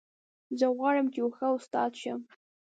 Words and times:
زه 0.59 0.65
غواړم 0.77 1.05
چې 1.13 1.17
یو 1.21 1.29
ښه 1.37 1.47
استاد 1.57 1.91
شم 2.01 2.19